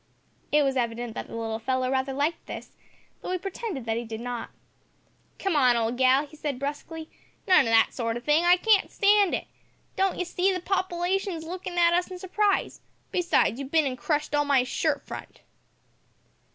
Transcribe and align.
It 0.51 0.63
was 0.63 0.77
evident 0.77 1.13
that 1.13 1.27
the 1.27 1.35
little 1.35 1.59
fellow 1.59 1.91
rather 1.91 2.11
liked 2.11 2.47
this, 2.47 2.71
though 3.21 3.29
he 3.29 3.37
pretended 3.37 3.85
that 3.85 3.97
he 3.97 4.03
did 4.03 4.19
not. 4.19 4.49
"Come, 5.37 5.55
old 5.55 5.95
gal," 5.95 6.25
he 6.25 6.35
said 6.35 6.57
brusquely, 6.57 7.07
"none 7.47 7.67
o' 7.67 7.69
that 7.69 7.93
sort 7.93 8.17
o' 8.17 8.19
thing. 8.19 8.43
I 8.43 8.57
can't 8.57 8.89
stand 8.89 9.35
it. 9.35 9.45
Don't 9.95 10.17
you 10.17 10.25
see, 10.25 10.51
the 10.51 10.59
popilation 10.59 11.33
is 11.33 11.43
lookin' 11.43 11.77
at 11.77 11.93
us 11.93 12.09
in 12.09 12.17
surprise; 12.17 12.81
besides, 13.11 13.59
you've 13.59 13.69
bin 13.69 13.85
an' 13.85 13.95
crushed 13.95 14.33
all 14.33 14.43
my 14.43 14.63
shirt 14.63 15.03
front!" 15.05 15.41